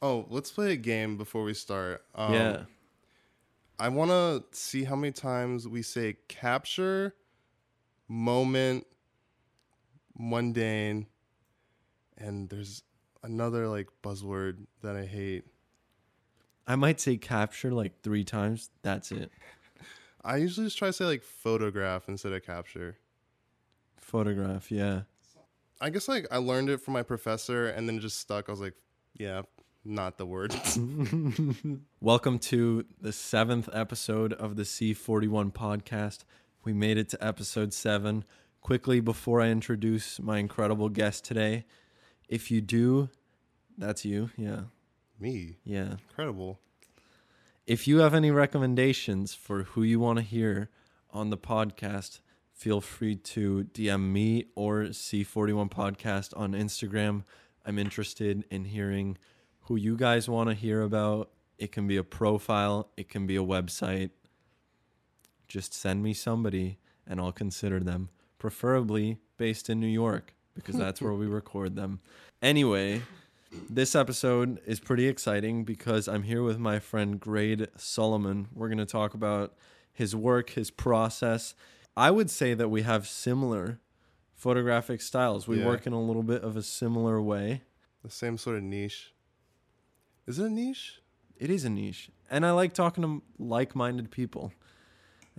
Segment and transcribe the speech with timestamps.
[0.00, 2.04] Oh, let's play a game before we start.
[2.14, 2.62] Um, yeah.
[3.80, 7.14] I want to see how many times we say capture,
[8.08, 8.86] moment,
[10.18, 11.06] mundane,
[12.16, 12.82] and there's
[13.22, 15.44] another like buzzword that I hate.
[16.66, 18.70] I might say capture like three times.
[18.82, 19.30] That's it.
[20.24, 22.98] I usually just try to say like photograph instead of capture.
[23.96, 25.02] Photograph, yeah.
[25.80, 28.48] I guess like I learned it from my professor and then it just stuck.
[28.48, 28.74] I was like,
[29.14, 29.42] yeah,
[29.84, 30.54] not the word.
[32.00, 36.24] Welcome to the seventh episode of the C41 podcast.
[36.64, 38.24] We made it to episode seven.
[38.60, 41.64] Quickly, before I introduce my incredible guest today,
[42.28, 43.08] if you do,
[43.78, 44.30] that's you.
[44.36, 44.62] Yeah.
[45.18, 45.92] Me, Yeah.
[46.08, 46.60] incredible.
[47.66, 50.70] If you have any recommendations for who you want to hear
[51.10, 52.20] on the podcast,
[52.52, 57.24] feel free to DM me or C41 Podcast on Instagram.
[57.64, 59.16] I'm interested in hearing
[59.68, 61.30] who you guys want to hear about.
[61.58, 64.10] It can be a profile, it can be a website.
[65.46, 71.00] Just send me somebody and I'll consider them, preferably based in New York because that's
[71.02, 72.00] where we record them.
[72.42, 73.02] Anyway,
[73.68, 78.48] this episode is pretty exciting because I'm here with my friend Grade Solomon.
[78.54, 79.54] We're going to talk about
[79.92, 81.54] his work, his process.
[81.96, 83.80] I would say that we have similar
[84.34, 85.48] photographic styles.
[85.48, 85.66] We Yeah.
[85.66, 87.62] work in a little bit of a similar way.
[88.04, 89.12] The same sort of niche.
[90.28, 91.00] Is it a niche?
[91.38, 92.10] It is a niche.
[92.30, 94.52] And I like talking to like minded people.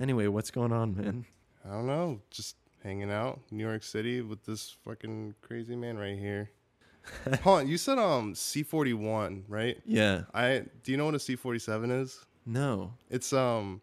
[0.01, 1.25] Anyway, what's going on, man?
[1.65, 2.19] I don't know.
[2.31, 6.49] Just hanging out, New York City with this fucking crazy man right here.
[7.43, 9.77] Hold on, you said um C forty one, right?
[9.85, 10.23] Yeah.
[10.33, 12.25] I do you know what a C forty seven is?
[12.45, 12.93] No.
[13.09, 13.81] It's um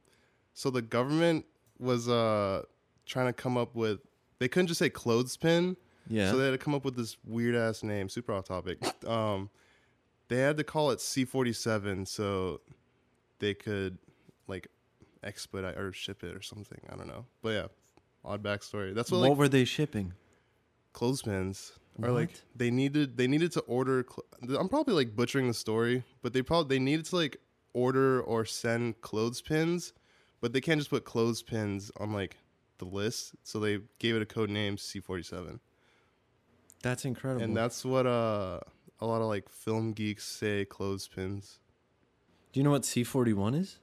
[0.55, 1.45] so the government
[1.79, 2.63] was uh
[3.05, 4.01] trying to come up with
[4.39, 5.77] they couldn't just say clothespin,
[6.09, 6.31] Yeah.
[6.31, 8.79] so they had to come up with this weird ass name, super off topic.
[9.07, 9.51] Um
[10.29, 12.61] they had to call it C forty seven so
[13.39, 13.99] they could
[14.49, 14.69] like
[15.23, 16.81] expedite or ship it or something.
[16.91, 17.27] I don't know.
[17.43, 17.67] But yeah,
[18.25, 18.95] odd backstory.
[18.95, 20.13] That's what what like were they shipping?
[20.92, 21.73] clothespins
[22.03, 26.03] or like they needed they needed to order cl- i'm probably like butchering the story
[26.23, 27.36] but they probably they needed to like
[27.75, 29.92] order or send clothespins
[30.41, 32.39] but they can't just put clothespins on like
[32.79, 35.59] the list so they gave it a code name c47
[36.83, 37.45] That's incredible.
[37.45, 38.61] and that's what uh
[39.01, 41.58] a lot of like film geeks say clothespins
[42.52, 43.79] Do you know what C41 is?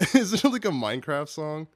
[0.14, 1.66] is it like a minecraft song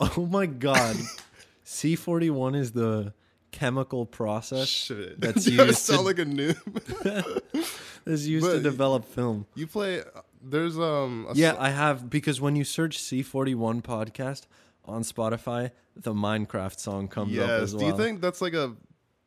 [0.00, 0.96] Oh my god.
[1.64, 3.12] C41 is the
[3.52, 6.56] chemical process shit that's used to- sound like a noob
[8.04, 9.46] that's used to develop film.
[9.54, 10.02] you play
[10.42, 14.46] there's um a Yeah, so- I have because when you search C41 podcast
[14.84, 17.80] on Spotify, the Minecraft song comes up as well.
[17.80, 18.74] Do you think that's like a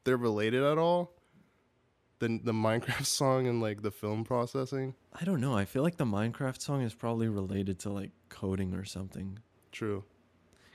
[0.04, 1.14] they're related at all?
[2.20, 4.96] The the Minecraft song and like the film processing?
[5.14, 5.56] I don't know.
[5.56, 9.40] I feel like the Minecraft song is probably related to like coding or something.
[9.72, 10.04] True.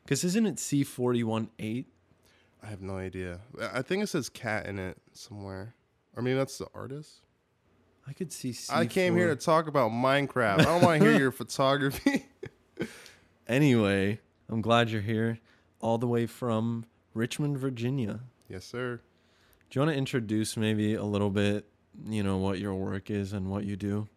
[0.06, 1.84] Cuz isn't it C418?
[2.62, 3.40] I have no idea.
[3.60, 5.74] I I think it says cat in it somewhere.
[6.16, 7.20] Or maybe that's the artist.
[8.06, 8.74] I could see C4.
[8.74, 10.60] I came here to talk about Minecraft.
[10.60, 12.26] I don't want to hear your photography.
[13.48, 15.40] Anyway, I'm glad you're here
[15.80, 16.84] all the way from
[17.14, 18.20] Richmond, Virginia.
[18.48, 19.00] yes, sir.
[19.70, 21.64] Do you want to introduce maybe a little bit,
[22.04, 24.08] you know, what your work is and what you do?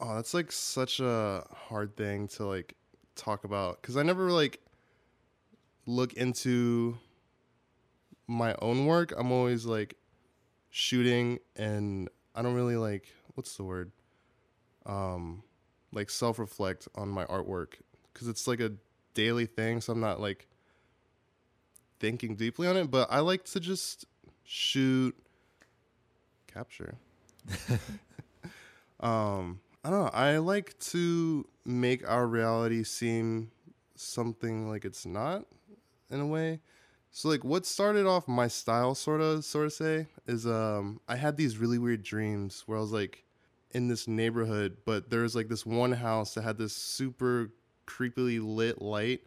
[0.00, 2.74] Oh, that's like such a hard thing to like
[3.14, 4.62] talk about cuz I never like
[5.84, 6.96] look into
[8.26, 9.12] my own work.
[9.14, 9.94] I'm always like
[10.70, 13.92] shooting and I don't really like what's the word?
[14.86, 15.42] Um
[15.92, 17.74] like self-reflect on my artwork
[18.14, 18.72] cuz it's like a
[19.12, 20.48] daily thing, so I'm not like
[22.00, 24.06] thinking deeply on it, but I like to just
[24.48, 25.14] shoot
[26.46, 26.96] capture.
[29.00, 30.10] um I don't know.
[30.12, 33.50] I like to make our reality seem
[33.94, 35.44] something like it's not
[36.10, 36.60] in a way.
[37.10, 41.16] So like what started off my style sort of sort of say is um I
[41.16, 43.24] had these really weird dreams where I was like
[43.72, 47.50] in this neighborhood, but there was like this one house that had this super
[47.86, 49.20] creepily lit light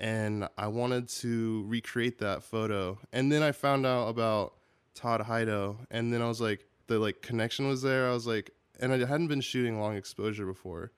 [0.00, 2.98] and I wanted to recreate that photo.
[3.12, 4.54] And then I found out about
[5.00, 8.08] Todd Hido and then I was like the like connection was there.
[8.08, 10.92] I was like and I hadn't been shooting long exposure before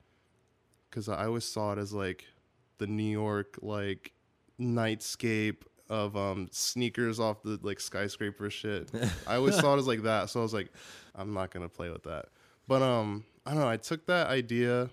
[0.91, 2.27] cuz I always saw it as like
[2.79, 4.13] the New York like
[4.61, 8.91] nightscape of um sneakers off the like skyscraper shit.
[9.27, 10.31] I always saw it as like that.
[10.31, 10.73] So I was like
[11.15, 12.27] I'm not going to play with that.
[12.67, 14.91] But um I don't know, I took that idea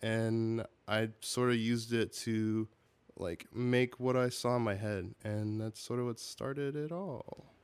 [0.00, 2.68] and I sort of used it to
[3.18, 6.92] like make what I saw in my head and that's sort of what started it
[6.92, 7.55] all.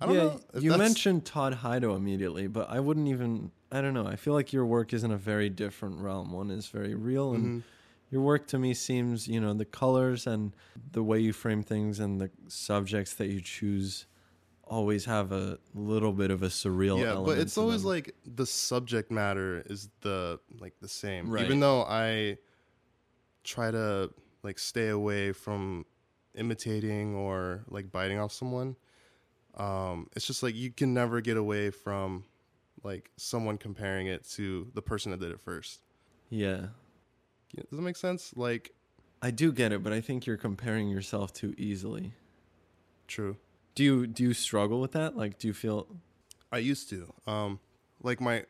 [0.00, 0.40] I don't yeah, know.
[0.60, 4.06] you that's- mentioned Todd Hido immediately, but I wouldn't even I don't know.
[4.06, 6.32] I feel like your work is in a very different realm.
[6.32, 7.64] One is very real, and Mhm.
[8.10, 10.52] your work to me seems, you know, the colors and
[10.90, 14.06] the way you frame things and the subjects that you choose
[14.64, 17.26] always have a little bit of a surreal yeah element.
[17.26, 17.90] but it's always them.
[17.90, 21.44] like the subject matter is the like the same Right.
[21.44, 22.38] even though i
[23.42, 24.10] try to
[24.44, 25.84] like stay away from
[26.36, 28.76] imitating or like biting off someone
[29.56, 32.24] um it's just like you can never get away from
[32.82, 35.80] like someone comparing it to the person that did it first
[36.30, 36.66] yeah.
[37.52, 38.72] Yeah, does that make sense like
[39.22, 42.14] I do get it, but I think you're comparing yourself too easily.
[43.06, 43.36] true
[43.74, 45.16] Do you do you struggle with that?
[45.16, 45.88] Like do you feel
[46.52, 47.12] I used to.
[47.26, 47.60] Um,
[48.02, 48.44] like my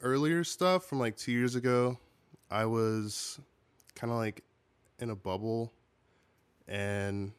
[0.00, 1.98] earlier stuff from like two years ago,
[2.50, 3.38] I was
[3.94, 4.42] kind of like
[4.98, 5.72] in a bubble,
[6.66, 7.32] and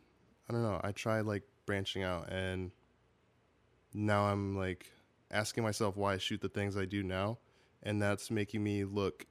[0.49, 0.79] I don't know.
[0.83, 2.71] I tried like branching out, and
[3.93, 4.91] now I'm like
[5.31, 7.37] asking myself why I shoot the things I do now,
[7.83, 9.25] and that's making me look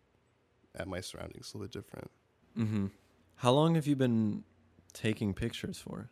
[0.75, 2.11] at my surroundings a little bit different.
[2.57, 2.91] Mhm.
[3.37, 4.45] How long have you been
[4.93, 6.11] taking pictures for?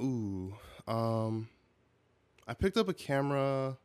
[0.00, 0.54] Ooh,
[0.86, 1.48] um,
[2.46, 3.76] I picked up a camera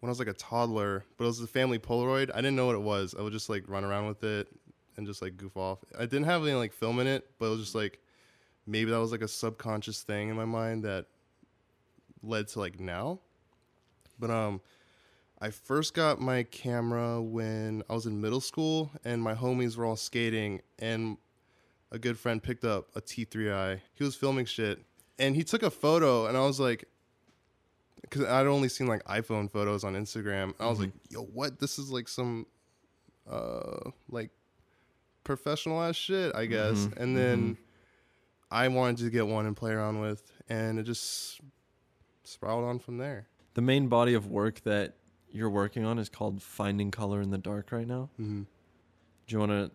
[0.00, 2.30] when I was like a toddler, but it was a family Polaroid.
[2.32, 3.14] I didn't know what it was.
[3.18, 4.48] I would just like run around with it
[4.96, 5.78] and just like goof off.
[5.98, 8.00] I didn't have any like film in it, but it was just like
[8.66, 11.06] maybe that was like a subconscious thing in my mind that
[12.26, 13.20] led to like now.
[14.18, 14.60] But um,
[15.40, 19.84] I first got my camera when I was in middle school, and my homies were
[19.84, 21.16] all skating, and
[21.90, 23.80] a good friend picked up a T3i.
[23.94, 24.80] He was filming shit,
[25.18, 26.84] and he took a photo, and I was like,
[28.02, 30.54] because I'd only seen like iPhone photos on Instagram.
[30.60, 31.58] I was like, yo, what?
[31.58, 32.46] This is like some,
[33.30, 34.30] uh, like
[35.24, 36.86] professional ass shit, I guess.
[36.86, 37.56] Mhm, And then
[38.50, 41.40] I wanted to get one and play around with, and it just
[42.24, 43.28] spiraled on from there.
[43.54, 44.94] The main body of work that
[45.30, 48.10] you're working on is called Finding Color in the Dark right now.
[48.20, 48.42] Mm-hmm.
[49.26, 49.70] Do you want to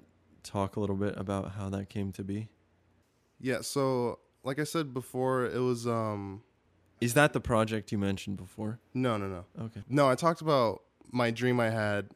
[0.49, 2.49] talk a little bit about how that came to be?
[3.39, 3.61] Yeah.
[3.61, 6.43] So, like I said before, it was um,
[7.01, 8.79] Is that the project you mentioned before?
[8.93, 9.45] no, no, no.
[9.65, 9.81] Okay.
[9.89, 12.09] No, I talked about my dream I had,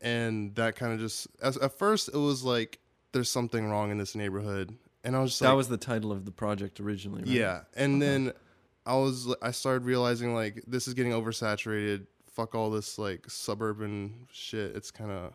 [0.00, 2.78] and that kind of just as, at first it was like
[3.12, 6.12] there's something wrong in this neighborhood, and I was just that like, was the title
[6.12, 7.30] of the project originally, right?
[7.30, 8.06] yeah, and Okay.
[8.10, 8.32] then
[8.86, 12.06] I was I started realizing like this is getting oversaturated.
[12.32, 14.74] Fuck all this like suburban shit.
[14.76, 15.32] It's kind of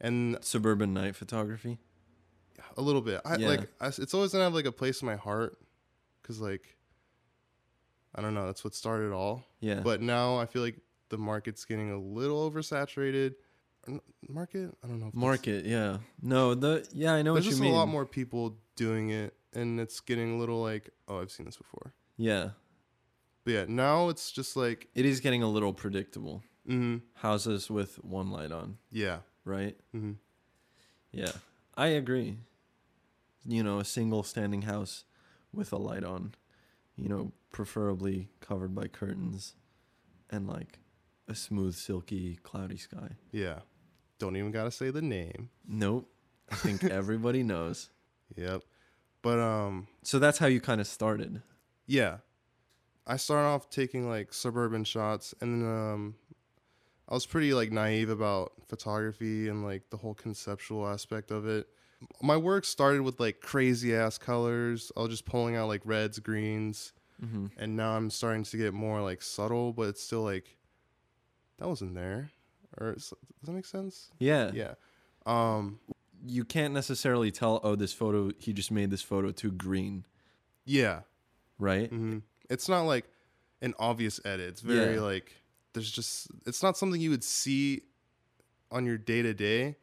[0.00, 1.78] and Suburban night photography.
[2.76, 3.20] a little bit.
[3.24, 3.48] I Yeah.
[3.48, 5.58] like I, it's always gonna have like a place in my heart,
[6.22, 6.76] cause like
[8.14, 8.46] I don't know.
[8.46, 9.44] That's what started it all.
[9.60, 9.80] Yeah.
[9.80, 10.80] But now I feel like
[11.10, 13.34] the market's getting a little oversaturated.
[14.28, 14.70] Market?
[14.84, 15.10] I don't know.
[15.14, 15.98] Market, yeah.
[16.22, 17.70] No, the yeah, I know There's what you mean.
[17.72, 21.20] There's just a lot more people doing it, and it's getting a little like, oh,
[21.20, 21.92] I've seen this before.
[22.16, 22.50] Yeah.
[23.44, 26.42] But yeah, now it's just like, It is getting a little predictable.
[26.68, 29.76] mm, Houses with one light on, yeah, right?
[29.92, 30.12] hmm
[31.12, 31.32] Yeah.
[31.76, 32.36] I agree.
[33.46, 35.04] You know, a single standing house
[35.52, 36.34] with a light on,
[36.96, 39.54] you know, preferably covered by curtains
[40.28, 40.78] and like
[41.26, 43.10] a smooth, silky, cloudy sky.
[43.32, 43.60] yeah.
[44.18, 45.48] Don't even gotta say the name.
[45.66, 46.12] Nope.
[46.52, 47.88] I think everybody knows.
[48.36, 48.62] Yep.
[49.22, 51.40] But um, So that's how you kind of started.
[51.86, 52.18] yeah,
[53.06, 56.14] I started off taking like suburban shots, and um,
[57.08, 61.66] I was pretty like naive about photography and like the whole conceptual aspect of it.
[62.22, 64.90] My work started with like crazy ass colors.
[64.96, 68.72] I was just pulling out like reds, greens, hmm and now I'm starting to get
[68.72, 70.56] more like subtle, but it's still like
[71.58, 72.30] that wasn't there.
[72.78, 74.10] Or does that make sense?
[74.18, 74.52] Yeah.
[74.54, 74.74] Yeah.
[75.26, 75.80] Um.
[76.22, 80.04] You can't necessarily tell, oh, this photo, he just made this photo too green,
[80.66, 81.00] Yeah.
[81.58, 81.88] right?
[81.88, 82.18] hmm
[82.50, 83.06] It's not like
[83.62, 84.48] an obvious edit.
[84.48, 85.00] It's very Yeah.
[85.02, 85.32] like
[85.72, 87.82] there's just it's not something you would see
[88.70, 89.76] on your day to day,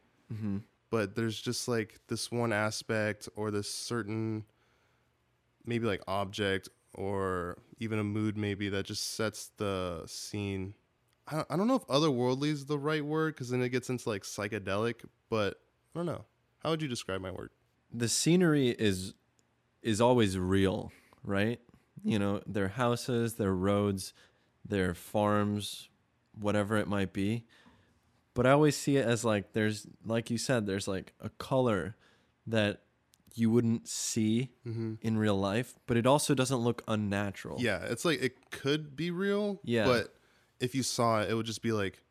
[0.91, 4.43] but there's just like this one aspect or this certain
[5.65, 10.74] maybe like object or even a mood maybe that just sets the scene.
[11.27, 14.07] I I don't know if otherworldly is the right word because then it gets into
[14.09, 15.59] like psychedelic, but
[15.95, 16.25] I don't know.
[16.59, 17.51] How would you describe my work?
[17.93, 19.13] the scenery is
[19.81, 20.91] is always real,
[21.24, 21.59] right?
[22.03, 24.13] You know, their houses, their roads,
[24.67, 25.89] their farms,
[26.39, 27.45] whatever it might be.
[28.33, 31.95] But I always see it as like there's like you said, there's like a color
[32.45, 32.81] that
[33.33, 34.95] you wouldn't see Mm-hmm.
[35.01, 37.57] in real life, but it also doesn't look unnatural.
[37.59, 39.59] Yeah, it's like it could be real.
[39.63, 39.85] Yeah.
[39.85, 40.13] But
[40.59, 42.01] if you saw it, it would just be like,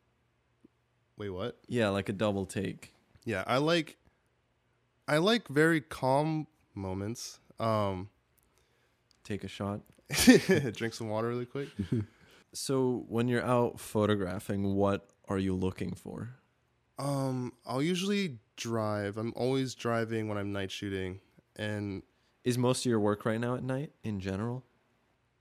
[1.17, 1.59] wait, what?
[1.69, 2.93] Yeah, like a double take.
[3.25, 3.97] Yeah, I like,
[5.09, 7.41] I like very calm moments.
[7.59, 8.09] Um,
[9.27, 9.81] Take a shot.
[10.73, 11.69] drink some water really quick.
[12.53, 16.31] So when you're out photographing, what are you looking for?
[16.99, 19.19] Um, I'll usually drive.
[19.19, 21.21] I'm always driving when I'm night shooting,
[21.57, 22.03] and
[22.45, 24.65] Is most of your work right now at night in general?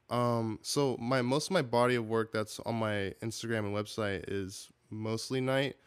[0.10, 4.26] um, so my most of my body of work that's on my Instagram and website
[4.28, 5.78] is mostly night,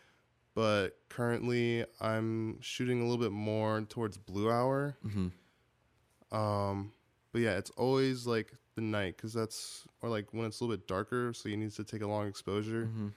[0.55, 4.97] but currently I'm shooting a little bit more towards blue hour.
[5.07, 6.35] Mm-hmm.
[6.35, 6.93] Um,
[7.33, 10.77] but yeah, it's always like the night because that's or like when it's a little
[10.77, 12.85] bit darker, so you need to take a long exposure.
[12.85, 13.09] Mm-hmm.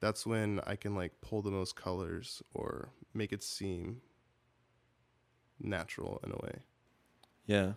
[0.00, 4.00] That's when I can like pull the most colors or make it seem
[5.60, 6.60] natural in a way.
[7.46, 7.72] Yeah.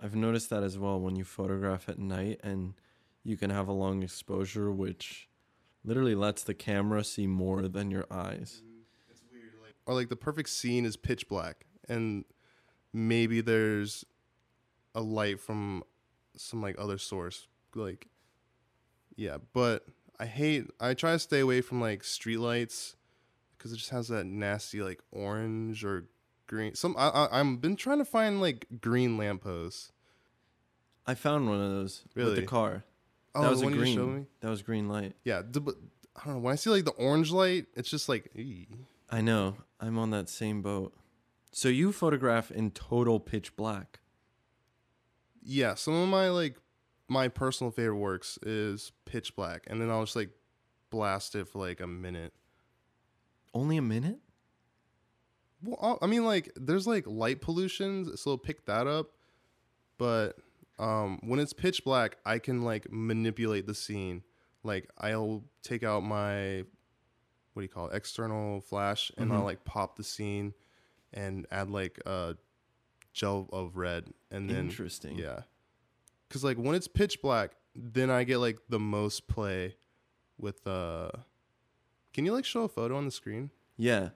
[0.00, 2.74] I've noticed that as well when you photograph at night and
[3.22, 5.28] you can have a long exposure, which
[5.84, 8.62] literally lets the camera see more than your eyes.
[9.10, 12.24] It's weird, like or like the perfect scene is pitch black, and
[12.92, 14.04] maybe there's
[14.94, 15.82] a light from
[16.36, 18.08] some like other source, like
[19.16, 19.38] yeah.
[19.52, 19.84] But
[20.18, 20.66] I hate.
[20.80, 22.96] I try to stay away from like street lights
[23.56, 26.06] because it just has that nasty like orange or
[26.46, 26.74] green.
[26.74, 29.92] Some I, I I'm been trying to find like green lampposts.
[31.06, 32.84] I found one of those with the car.
[33.34, 34.16] Oh, that was a green.
[34.16, 34.26] me?
[34.40, 35.14] That was green light.
[35.24, 35.74] Yeah, d- but
[36.16, 36.40] I don't know.
[36.40, 38.30] When I see like the orange light, it's just like.
[38.36, 38.68] "Ee."
[39.10, 39.56] I know.
[39.80, 40.94] I'm on that same boat.
[41.52, 44.00] So you photograph in total pitch black.
[45.44, 46.56] Yeah, some of my like
[47.08, 50.30] my personal favorite works is pitch black, and then I'll just like
[50.90, 52.32] blast it for like a minute.
[53.52, 54.18] Only a minute?
[55.62, 59.10] Well, I'll- mean, like there's like light pollution, so pick that up.
[59.98, 60.36] But
[60.78, 64.22] um, when it's pitch black, I can like manipulate the scene.
[64.62, 66.64] Like I'll take out my
[67.52, 69.44] what do you call it, external flash, and I'll Mhm.
[69.44, 70.54] like pop the scene
[71.12, 72.36] and add like a
[73.14, 75.18] gel of red, and then Interesting.
[75.18, 75.40] Yeah.
[76.28, 79.76] Cause like when it's pitch black, then I get like the most play
[80.38, 81.10] with uh
[82.12, 83.50] can you like show a photo on the screen?
[83.76, 84.10] Yeah.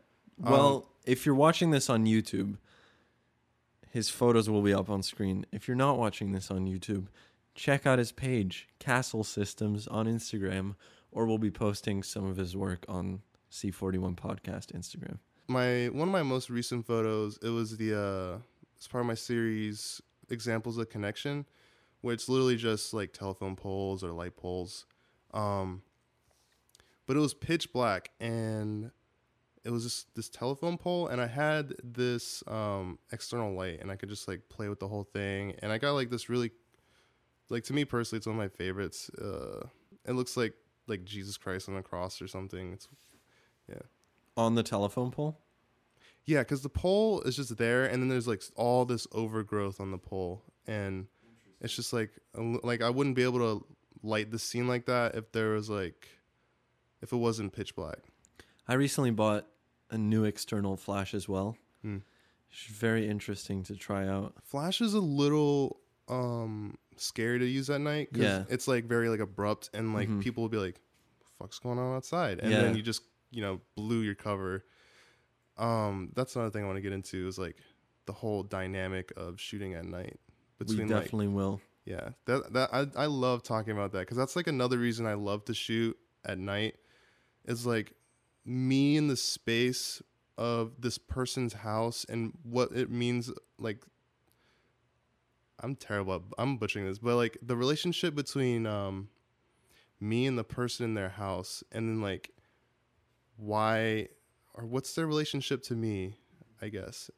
[0.44, 2.58] Um, Well, if you're watching this on YouTube,
[3.90, 5.46] his photos will be up on screen.
[5.52, 7.06] If you're not watching this on YouTube,
[7.54, 10.76] check out his page, Castle Systems, on Instagram,
[11.10, 15.18] or we'll be posting some of his work on C41 Podcast Instagram.
[15.48, 18.38] My one of my most recent photos, it was the uh
[18.78, 21.46] it's part of my series Examples of Connection,
[22.00, 24.86] where it's literally just like telephone poles or light poles.
[25.34, 25.82] Um
[27.06, 28.90] but it was pitch black and
[29.64, 33.96] it was just this telephone pole and I had this um external light and I
[33.96, 36.52] could just like play with the whole thing and I got like this really
[37.50, 39.10] like to me personally it's one of my favorites.
[39.10, 39.66] Uh
[40.06, 40.54] it looks like
[40.86, 42.72] like Jesus Christ on the cross or something.
[42.74, 42.88] It's
[43.68, 43.82] yeah.
[44.36, 45.40] On the telephone pole?
[46.28, 49.90] Yeah, because the pole is just there, and then there's like all this overgrowth on
[49.92, 51.06] the pole, and
[51.62, 53.66] it's just like like I wouldn't be able to
[54.02, 56.06] light the scene like that if there was like
[57.00, 58.00] if it wasn't pitch black.
[58.68, 59.46] I recently bought
[59.90, 61.56] a new external flash as well.
[61.80, 61.98] Hmm.
[62.52, 64.34] It's very interesting to try out.
[64.44, 68.44] Flash is a little um scary to use at night because Yeah.
[68.50, 70.20] it's like very like abrupt, and like Mhm.
[70.22, 70.78] people will be like,
[71.38, 72.60] "Fuck's going on outside?" And Yeah.
[72.64, 74.66] then you just you know blew your cover.
[75.58, 77.56] Um, that's another thing I want to get into is like
[78.06, 80.18] the whole dynamic of shooting at night
[80.58, 81.60] we between like definitely will.
[81.84, 85.14] Yeah, that that I I love talking about that because that's like another reason I
[85.14, 86.76] love to shoot at night.
[87.44, 87.94] Is like
[88.44, 90.02] me in the space
[90.36, 93.30] of this person's house and what it means.
[93.58, 93.82] Like,
[95.60, 96.14] I'm terrible.
[96.14, 99.08] At, I'm butchering this, but like the relationship between um
[100.00, 102.30] me and the person in their house, and then like
[103.36, 104.08] why
[104.58, 106.18] or what's their relationship to me?
[106.60, 107.10] I guess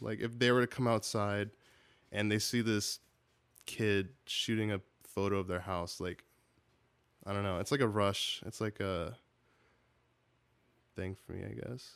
[0.00, 1.50] like if they were to come outside
[2.12, 3.00] and they see this
[3.64, 6.24] kid shooting a photo of their house like
[7.24, 9.16] i don't know it's like a rush it's like a
[10.94, 11.94] thing for me i guess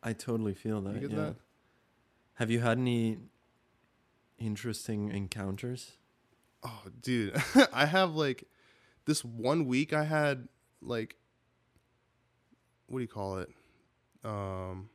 [0.00, 0.94] I totally feel that.
[0.94, 1.16] you get yeah.
[1.16, 1.34] that
[2.34, 3.18] Have you had any
[4.38, 5.92] interesting encounters?
[6.62, 7.40] oh dude
[7.72, 8.44] i have like
[9.06, 10.48] this one week i had
[10.82, 11.16] like
[12.86, 13.50] what do you call it
[14.24, 14.90] um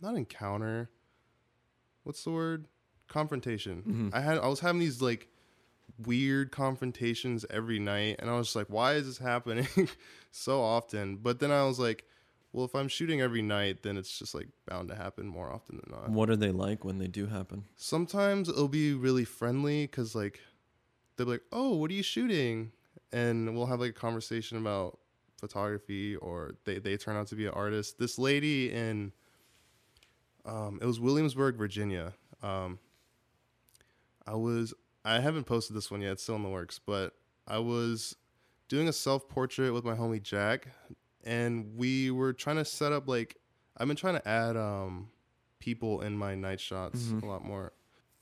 [0.00, 0.90] not encounter.
[2.02, 2.68] What's the word?
[3.08, 3.82] Confrontation.
[3.86, 4.14] Mhm.
[4.14, 5.28] i had i was having these like
[6.04, 9.68] weird confrontations every night and i was just like why is this happening?
[10.36, 11.16] So often.
[11.18, 12.04] But then i was like
[12.52, 15.76] well if i'm shooting every night then it's just like bound to happen more often
[15.76, 16.10] than not.
[16.10, 17.64] What are they like when they do happen?
[17.76, 20.40] sometimes it'll be really friendly because like
[21.16, 22.72] they'll be like oh what are you shooting?
[23.12, 24.98] And we'll have like a conversation about
[25.38, 29.12] photography or they, they turn out to be an artist this lady in
[30.46, 32.12] um, it was williamsburg virginia
[32.42, 32.78] um,
[34.26, 34.72] i was
[35.04, 37.14] i haven't posted this one yet it's still in the works but
[37.48, 38.16] i was
[38.68, 40.68] doing a self-portrait with my homie jack
[41.24, 43.36] and we were trying to set up like
[43.76, 45.08] I've been trying to add um
[45.58, 47.22] people in my night shots Mhm.
[47.22, 47.72] a lot more.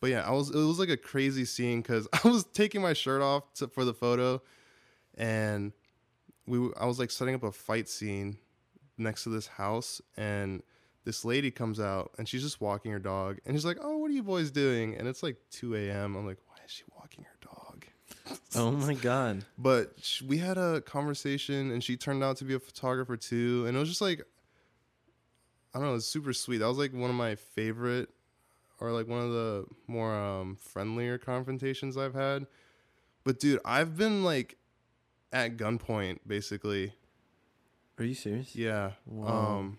[0.01, 2.93] But yeah, I was it was like a crazy scene because I was taking my
[2.95, 4.41] shirt off to, for the photo,
[5.19, 5.73] and
[6.47, 8.39] we I was like setting up a fight scene
[8.99, 10.63] next to this house, and
[11.05, 14.11] this lady comes out and she's just walking her dog, and she's like, "Oh, what
[14.11, 16.17] are you boys doing?" And it's like 2 a.m.
[16.17, 17.87] I'm like, "Why is she walking her dog?"
[18.55, 19.45] Oh my god.
[19.59, 23.65] But sh- we had a conversation, and she turned out to be a photographer too,
[23.67, 24.23] and it was just like,
[25.75, 26.59] I don't know, it's super sweet.
[26.59, 28.11] That was like one of my favorite,
[28.81, 32.47] or like one of the more um, friendlier confrontations I've had.
[33.25, 34.57] But dude, I've been like
[35.33, 36.95] at gunpoint basically.
[37.99, 38.55] Are you serious?
[38.57, 38.93] Yeah.
[39.07, 39.59] Wow.
[39.59, 39.79] Um,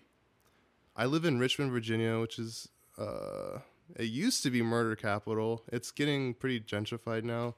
[0.96, 3.58] I live in Richmond, Virginia, which is uh,
[3.96, 5.62] it used to be murder capital.
[5.72, 7.56] It's getting pretty gentrified now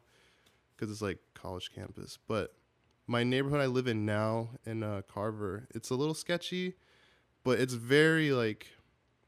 [0.74, 2.18] because it's like college campus.
[2.26, 2.54] But
[3.06, 6.74] my neighborhood I live in now in uh, Carver, it's a little sketchy,
[7.44, 8.68] but it's very like,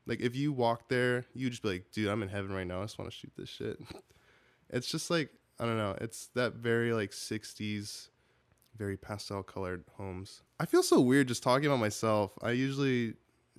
[0.07, 2.81] like if you walk there, you just be like, dude, I'm in heaven right now.
[2.81, 3.79] I just want to shoot this shit.
[4.71, 5.97] it's just like I don't know.
[6.01, 8.09] It's that very like '60s
[8.79, 10.43] very pastel colored homes.
[10.61, 12.33] I feel so weird just talking about myself.
[12.41, 13.15] I usually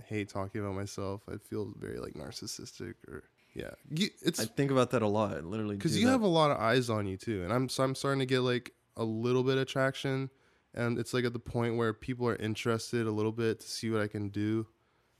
[0.05, 1.21] hate talking about myself.
[1.29, 3.23] I feel very like narcissistic or
[3.53, 3.71] yeah.
[3.89, 5.35] You, it's I think about that a lot.
[5.35, 6.13] I literally because you that.
[6.13, 8.41] have a lot of eyes on you too, and I'm so I'm starting to get
[8.41, 10.29] like a little bit of traction,
[10.73, 13.89] and it's like at the point where people are interested a little bit to see
[13.89, 14.67] what I can do.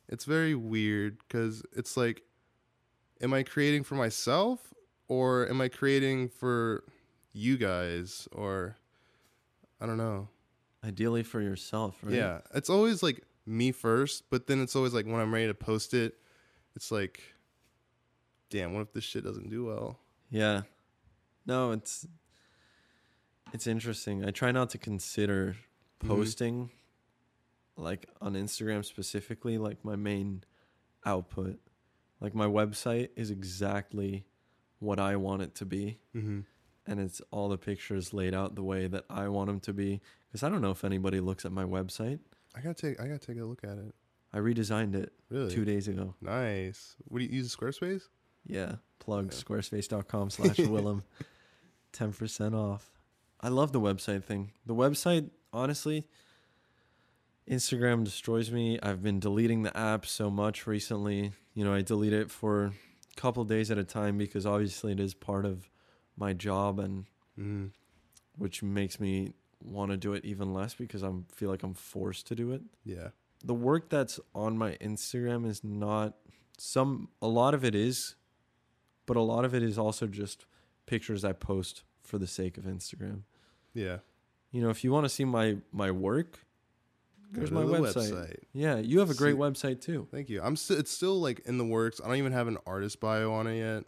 [0.08, 2.24] It's very weird because it's like,
[3.22, 4.74] am I creating for myself
[5.08, 6.84] or am I creating for
[7.32, 8.76] you guys or
[9.82, 10.28] I don't know.
[10.84, 12.16] ideally for yourself, right?
[12.16, 15.54] Yeah, it's always like me first, but then it's always like when I'm ready to
[15.54, 16.16] post it,
[16.76, 17.22] it's like,
[18.50, 20.00] damn, what if this shit doesn't do well?
[20.30, 20.62] Yeah.
[21.46, 22.06] No, it's
[23.54, 24.24] it's interesting.
[24.26, 25.56] I try not to consider
[26.04, 26.08] Mhm.
[26.08, 26.72] posting
[27.76, 30.44] like on Instagram specifically like my main
[31.06, 31.60] output.
[32.22, 34.26] Like my website is exactly
[34.80, 36.42] what I want it to be Mm-hmm.
[36.90, 40.02] And it's all the pictures laid out the way that I want them to be
[40.32, 42.20] cuz I don't know if anybody looks at my website.
[42.56, 43.94] I gotta take I gotta take a look at it.
[44.34, 46.16] I redesigned it Really 2 days ago.
[46.22, 46.96] nice.
[47.06, 48.04] What do you use Squarespace?
[48.46, 48.76] Yeah.
[49.00, 49.40] Plug Yeah.
[49.40, 51.04] squarespace.com slash Willem.
[51.94, 52.92] 10% off.
[53.40, 54.52] I love the website thing.
[54.66, 56.08] The website, honestly,
[57.50, 58.80] Instagram destroys me.
[58.82, 61.32] I've been deleting the app so much recently.
[61.54, 62.74] You know, I delete it for a
[63.16, 65.70] couple days at a time because obviously it is part of
[66.20, 67.06] my job and
[67.40, 67.68] Mm-hmm.
[68.38, 72.28] which makes me want to do it even less because I feel like I'm forced
[72.28, 72.62] to do it.
[72.84, 73.10] Yeah.
[73.46, 76.16] The work that's on my Instagram is not
[76.58, 78.16] some a lot of it is
[79.06, 80.46] but a lot of it is also just
[80.86, 83.22] pictures I post for the sake of Instagram.
[83.74, 84.00] Yeah.
[84.52, 86.40] You know, if you want to see my my work,
[87.32, 88.36] Go there's my the website.
[88.54, 90.08] Yeah, you have a great See- website too.
[90.12, 90.42] Thank you.
[90.44, 92.02] I'm still it's still like in the works.
[92.04, 93.86] I don't even have an artist bio on it yet.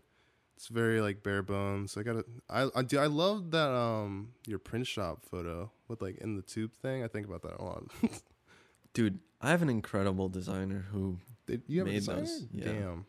[0.62, 1.98] It's very like bare bones.
[1.98, 6.20] I gotta I I do I love that um your print shop photo with like
[6.20, 7.04] in the tube thing.
[7.04, 7.86] I think about that a lot.
[8.94, 12.20] Dude, I have an incredible designer who Did you have a Made designer?
[12.20, 12.66] those, yeah.
[12.66, 13.06] Damn.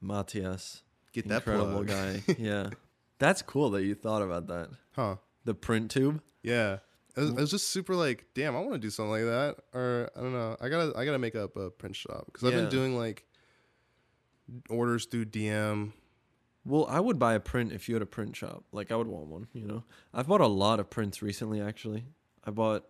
[0.00, 0.82] Matthias.
[1.12, 1.86] Get that incredible plug.
[1.86, 2.22] guy.
[2.38, 2.70] yeah.
[3.20, 4.70] That's cool that you thought about that.
[4.96, 5.16] Huh.
[5.44, 6.20] The print tube.
[6.42, 6.78] Yeah.
[7.16, 9.58] It was, it was just super like, damn, I want to do something like that.
[9.72, 10.56] Or I don't know.
[10.60, 12.62] I gotta I gotta make up a print shop because I've Yeah.
[12.62, 13.24] been doing like
[14.68, 15.92] orders through DM.
[16.70, 18.64] Well, I would buy a print if you had a print shop.
[18.72, 19.84] Like I would want one, you know.
[20.14, 22.04] I've bought a lot of prints recently actually.
[22.44, 22.84] I bought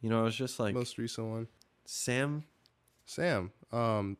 [0.00, 1.48] you know, I was just like most recent one.
[1.84, 2.44] Sam
[3.06, 3.52] Sam.
[3.72, 4.16] Um,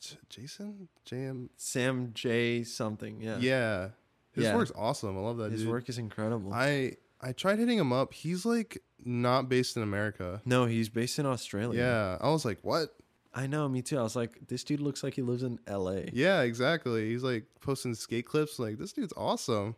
[0.00, 0.88] J- Jason.
[1.06, 1.48] JM.
[1.56, 3.20] Sam J something.
[3.20, 3.38] Yeah.
[3.38, 3.88] Yeah.
[4.32, 4.56] His Yeah.
[4.56, 5.16] work's awesome.
[5.16, 5.70] I love that His dude.
[5.70, 6.52] work is incredible.
[6.52, 8.12] I I tried hitting him up.
[8.12, 10.40] He's like not based in America.
[10.44, 11.80] no, he's based in Australia.
[11.80, 12.18] Yeah.
[12.20, 12.94] I was like, what?
[13.34, 13.98] I know, me too.
[13.98, 16.02] I was like, this dude looks like he lives in LA.
[16.12, 17.10] Yeah, exactly.
[17.10, 18.60] He's like posting skate clips.
[18.60, 19.74] Like this dude's awesome.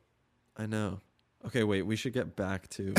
[0.56, 1.00] I know.
[1.46, 2.92] Okay, wait, we should get back to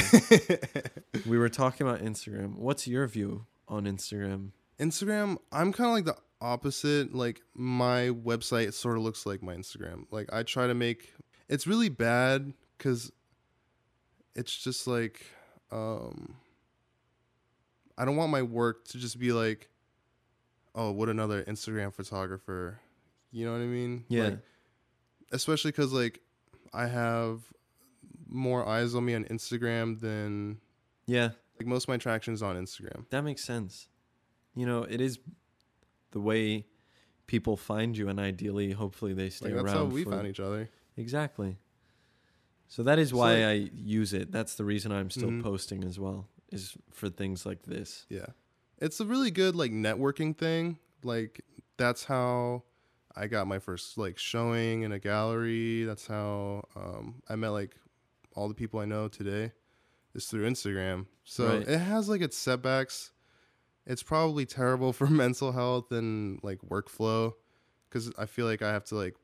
[1.27, 2.55] we were talking about Instagram.
[2.55, 4.51] What's your view on Instagram?
[4.79, 7.13] Instagram, I'm kind of like the opposite.
[7.13, 10.05] Like my website sort of looks like my Instagram.
[10.11, 11.13] Like I try to make
[11.49, 13.11] it's really bad cuz
[14.35, 15.25] it's just like
[15.71, 16.35] um
[17.97, 19.69] I don't want my work to just be like
[20.77, 22.79] oh, what another Instagram photographer.
[23.31, 24.05] You know what I mean?
[24.07, 24.23] Yeah.
[24.23, 24.39] Like,
[25.33, 26.21] especially cuz like
[26.73, 27.41] I have
[28.29, 30.59] more eyes on me on Instagram than
[31.07, 33.05] Yeah, like most of my traction is on Instagram.
[33.09, 33.87] that makes sense.
[34.55, 35.19] You know, it is
[36.11, 36.65] the way
[37.27, 39.65] people find you and ideally hopefully they stay Like around.
[39.65, 40.69] that's how we for- found each other.
[40.95, 41.57] Exactly.
[42.69, 44.31] So that is So, why like- I use it.
[44.31, 45.43] That's the reason I'm still Mhm.
[45.43, 48.05] posting as well, is for things like this.
[48.09, 48.27] Yeah.
[48.79, 50.77] It's a really good like networking thing.
[51.03, 51.41] Like
[51.77, 52.63] that's how
[53.15, 55.83] I got my first like showing in a gallery.
[55.83, 57.75] That's how um, I met like
[58.35, 59.51] all the people I know today
[60.13, 61.07] is through Instagram.
[61.23, 61.67] So Right.
[61.67, 63.11] it has like its setbacks.
[63.85, 67.33] It's probably terrible for mental health and like workflow
[67.89, 69.15] because I feel like I have to like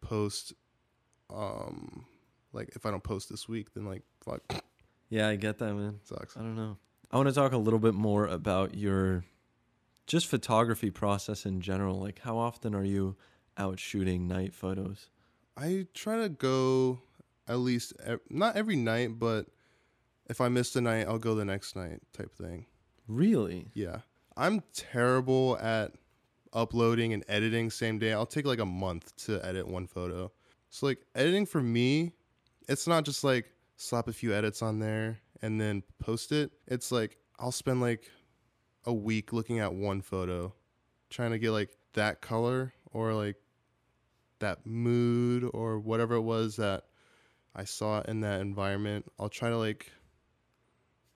[0.00, 0.52] post.
[1.32, 2.06] Um,
[2.52, 4.42] like if I don't post this week, then like fuck
[5.10, 6.00] Yeah, I get that, man.
[6.04, 6.36] sucks.
[6.36, 6.76] I don't know.
[7.10, 9.24] I want to talk a little bit more about your
[10.06, 11.98] just photography process in general.
[11.98, 13.16] Like, how often are you
[13.58, 15.08] out shooting night photos?
[15.56, 17.00] I try to go
[17.48, 17.94] at least
[18.28, 19.46] not every night, but
[20.28, 22.66] if I miss the night, I'll go the next night type thing.
[23.08, 23.66] Really?
[23.74, 23.98] Yeah.
[24.36, 25.92] I'm terrible at
[26.52, 28.12] uploading and editing same day.
[28.12, 30.30] I'll take like a month to edit one photo.
[30.68, 32.12] So like editing for me,
[32.68, 33.46] it's not just like
[33.76, 36.52] slap a few edits on there and then post it.
[36.66, 38.10] It's like I'll spend like
[38.84, 40.54] a week looking at one photo,
[41.10, 43.36] trying to get like that color or like
[44.38, 46.84] that mood or whatever it was that
[47.54, 49.10] I saw in that environment.
[49.18, 49.92] I'll try to like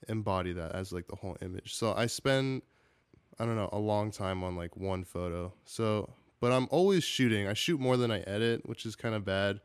[0.08, 1.74] embody that as like the whole image.
[1.74, 2.62] So I spend
[3.38, 5.52] I don't know, a long time on like one photo.
[5.64, 6.10] So,
[6.40, 7.48] but I'm always shooting.
[7.48, 9.60] I shoot more than I edit, which is kind of bad.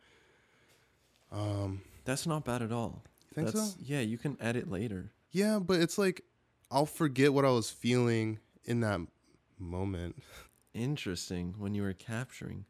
[1.32, 3.04] Um, That's not bad at all.
[3.40, 3.78] Think That's, so?
[3.82, 5.12] Yeah, you can edit later.
[5.32, 6.24] Yeah, but it's like
[6.72, 9.00] I'll forget what I was feeling in that
[9.58, 10.22] moment.
[10.74, 12.66] Interesting when you were capturing.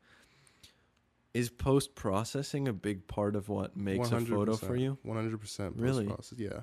[1.33, 4.97] Is post processing a big part of what makes a photo for you?
[5.03, 5.75] One hundred percent.
[5.77, 6.11] Really?
[6.35, 6.61] Yeah,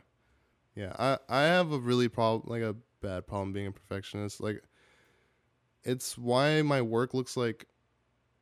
[0.75, 0.93] yeah.
[0.99, 4.41] I I have a really problem, like a bad problem being a perfectionist.
[4.41, 4.63] Like,
[5.85, 7.67] it's why my work looks like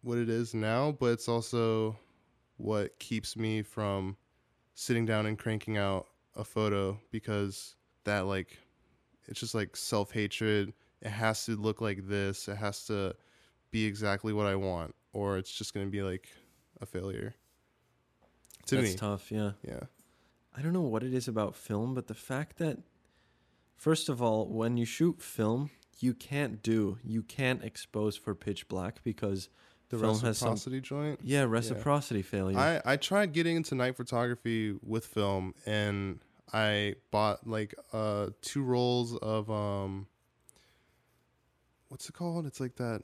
[0.01, 1.99] what it is now, but it's also
[2.57, 4.17] what keeps me from
[4.75, 6.07] sitting down and cranking out
[6.37, 8.59] a photo because that like
[9.27, 10.73] it's just like self hatred.
[11.01, 12.49] It has to look like this.
[12.49, 13.15] It has to
[13.71, 16.29] be exactly what I want, or it's just gonna be like
[16.81, 17.35] a failure.
[18.67, 19.53] To That's me, tough, yeah.
[19.67, 19.81] yeah.
[20.57, 22.79] I don't know what it is about film, but the fact that,
[23.77, 28.69] first of all, when you shoot film, you can't do, you can't expose for pitch
[28.69, 29.49] black because,
[29.95, 31.21] The Film has some- reciprocity joint.
[31.23, 32.59] yeah, reciprocity failure.
[32.59, 36.21] I, I tried getting into night photography with film and
[36.53, 40.07] I bought like uh two rolls of um
[41.89, 42.47] what's it called?
[42.47, 43.03] It's like that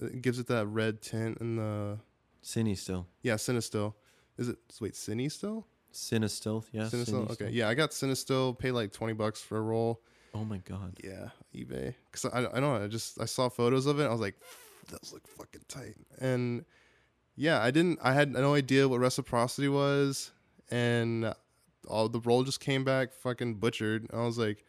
[0.00, 1.98] it gives it that red tint in the
[2.42, 3.06] CineStill.
[3.22, 3.94] yeah, CineStill.
[4.38, 5.64] Is it wait, CineStill?
[5.92, 6.82] Cine still, yeah.
[6.82, 7.28] CineStill?
[7.28, 7.50] Cine Okay.
[7.50, 10.00] Yeah, I got CineStill, paid like twenty bucks for a roll.
[10.34, 10.98] Oh my god.
[11.04, 11.94] Yeah, eBay.
[12.10, 12.84] Cause I, I don't know.
[12.84, 14.04] I just I saw photos of it.
[14.04, 14.34] I was like,
[14.88, 15.96] those look fucking tight.
[16.20, 16.64] And
[17.36, 17.98] yeah, I didn't.
[18.02, 20.30] I had no idea what reciprocity was,
[20.70, 21.34] and
[21.88, 24.06] all the roll just came back fucking butchered.
[24.12, 24.64] I was like,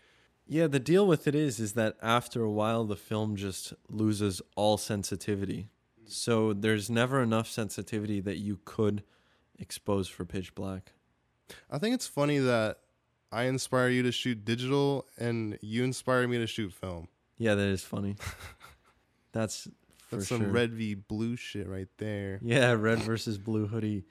[0.48, 4.42] Yeah, the deal with it is is that after a while the film just loses
[4.56, 5.70] all sensitivity.
[6.08, 9.04] So there's never enough sensitivity that you could
[9.58, 10.92] expose for pitch black.
[11.70, 12.80] I think it's funny that
[13.32, 17.08] I inspire you to shoot digital, and you inspire me to shoot film.
[17.38, 18.16] Yeah, that is funny.
[19.32, 19.68] That's
[20.12, 20.38] That's sure.
[20.40, 22.40] some red v blue shit right there.
[22.44, 24.04] Yeah, red versus blue hoodie.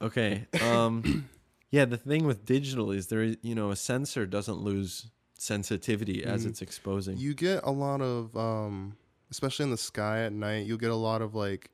[0.00, 0.46] Okay.
[0.62, 1.28] Um
[1.70, 6.24] yeah, the thing with digital is there is, you know, a sensor doesn't lose sensitivity
[6.24, 6.50] as Mhm.
[6.50, 7.16] it's exposing.
[7.16, 8.96] You get a lot of, um,
[9.30, 10.66] especially in the sky at night.
[10.66, 11.70] You'll get a lot of like,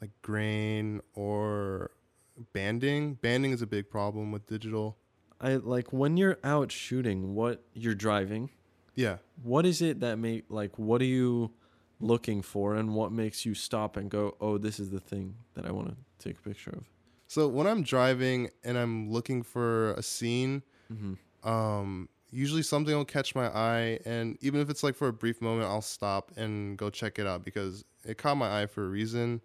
[0.00, 1.92] like grain or
[2.52, 3.14] banding.
[3.14, 4.96] Banding is a big problem with digital.
[5.40, 8.50] I like when you're out shooting, what you're driving,
[8.94, 11.52] Yeah, what is it that make like what do you
[12.02, 15.64] looking for and what makes you stop and go, "Oh, this is the thing that
[15.66, 16.84] I want to take a picture of."
[17.28, 20.62] So when I'm driving and I'm looking for a scene,
[20.92, 21.16] Mhm.
[21.44, 25.40] um, usually something will catch my eye, and even if it's like for a brief
[25.40, 28.88] moment, I'll stop and go check it out because it caught my eye for a
[28.88, 29.40] reason.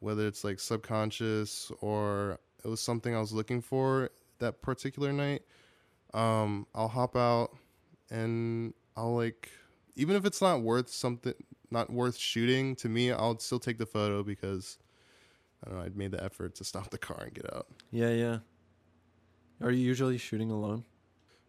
[0.00, 5.42] Whether it's like subconscious or it was something I was looking for that particular night,
[6.14, 7.56] um, I'll hop out
[8.10, 9.50] and I'll like,
[9.94, 11.34] even if it's not worth something,
[11.70, 14.78] not worth shooting to me, I'll still take the photo because
[15.64, 17.66] I don't know, I'd made the effort to stop the car and get out.
[17.90, 18.38] Yeah, yeah.
[19.60, 20.84] Are you usually shooting alone?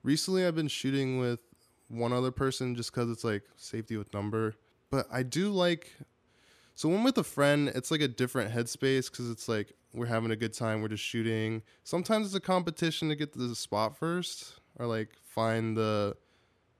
[0.03, 1.39] Recently, I've been shooting with
[1.89, 4.55] one other person just because it's like safety with number.
[4.89, 5.91] But I do like,
[6.75, 10.31] so when with a friend, it's like a different headspace because it's like we're having
[10.31, 11.61] a good time, we're just shooting.
[11.83, 16.15] Sometimes it's a competition to get to the spot first or like find the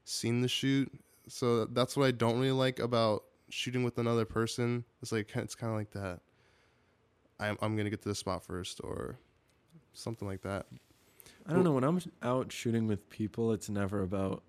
[0.06, 0.92] scene to shoot.
[1.28, 4.84] So that's what I don't really like about shooting with another person.
[5.02, 6.22] It's like it's kind of like that.
[7.40, 9.18] I'm I'm gonna get to the spot first or
[9.94, 10.66] something like that.
[11.46, 11.72] I don't know.
[11.72, 14.44] When I'm out shooting with people, it's never about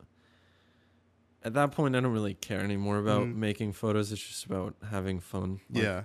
[1.44, 3.36] at that point I don't really care anymore about Mhm.
[3.36, 4.10] making photos.
[4.10, 5.60] It's just about having fun.
[5.70, 6.04] Like, yeah.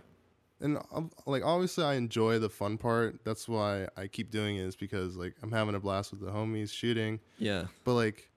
[0.59, 0.77] And
[1.25, 3.23] like obviously I enjoy the fun part.
[3.25, 6.31] That's why I keep doing it is because like I'm having a blast with the
[6.31, 7.19] homies shooting.
[7.38, 7.65] Yeah.
[7.83, 8.29] But like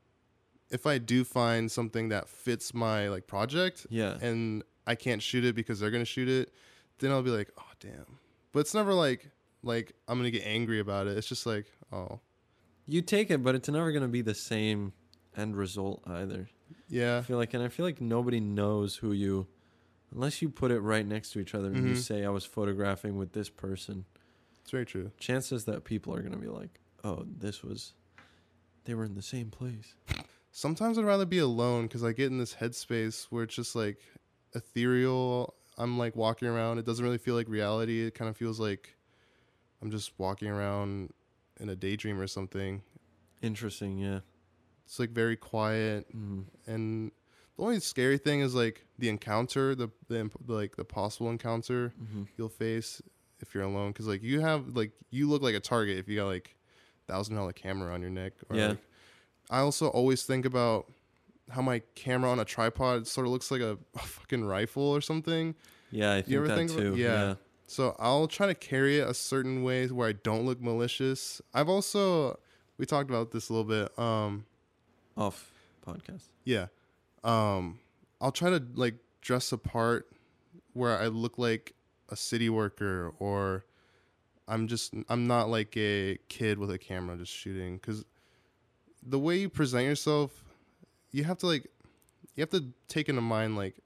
[0.70, 4.18] if I do find something that fits my like project Yeah.
[4.20, 6.52] and I can't shoot it because they're gonna shoot it,
[6.98, 8.18] then I'll be like, oh damn.
[8.52, 9.30] But it's never like
[9.62, 11.16] like I'm gonna get angry about it.
[11.16, 12.20] It's just like, oh
[12.86, 14.92] You take it, but it's never gonna be the same
[15.36, 16.48] end result either.
[16.88, 19.46] Yeah, I feel like, and I feel like nobody knows who you,
[20.12, 21.96] unless you put it right next to each other and you Mhm.
[22.02, 24.04] say, "I was photographing with this person."
[24.62, 25.12] it's very true.
[25.20, 27.92] Chances that people are gonna be like, "Oh, this was,
[28.84, 29.94] they were in the same place."
[30.56, 33.98] Sometimes I'd rather be alone because I get in this headspace where it's just like
[34.54, 35.52] ethereal.
[35.76, 36.78] I'm like walking around.
[36.78, 38.06] It doesn't really feel like reality.
[38.06, 38.96] It kind of feels like
[39.82, 41.12] I'm just walking around
[41.60, 42.80] in a daydream or something.
[43.42, 44.20] Interesting, yeah.
[44.86, 46.44] It's like very quiet, Mm.
[46.66, 47.12] and
[47.58, 51.92] the only scary thing is like the encounter, the, the imp- like the possible encounter
[51.98, 53.02] hmm you'll face
[53.40, 53.92] if you're alone.
[53.92, 56.56] Because like you have like you look like a target if you got like
[57.06, 58.32] thousand dollar camera on your neck.
[58.50, 58.68] Yeah.
[58.68, 58.78] Like,
[59.50, 60.90] I also always think about
[61.50, 65.00] how my camera on a tripod sort of looks like a, a fucking rifle or
[65.00, 65.54] something.
[65.90, 66.96] Yeah, I think ever that think about- too.
[66.96, 67.06] yeah.
[67.28, 67.34] yeah.
[67.68, 71.40] So I'll try to carry it a certain way where I don't look malicious.
[71.52, 72.38] I've also
[72.78, 73.98] we talked about this a little bit.
[73.98, 74.46] Um,
[75.16, 75.50] Off
[75.86, 76.24] podcast.
[76.44, 76.66] yeah.
[77.24, 77.80] Um,
[78.20, 80.08] I'll try to like dress a part
[80.74, 81.74] where I look like
[82.08, 83.64] a city worker or
[84.46, 88.04] I'm just I'm not like a kid with a camera just shooting cuz
[89.06, 90.44] the way you present yourself
[91.12, 91.66] you have to like
[92.34, 93.76] you have to take into mind like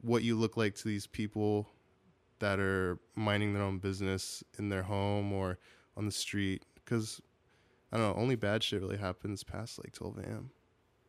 [0.00, 1.68] what you look like to these people
[2.38, 5.58] that are minding their own business in their home or
[5.96, 7.20] on the street cuz
[7.92, 10.50] I don't know, only bad shit really happens past like 12 a.m.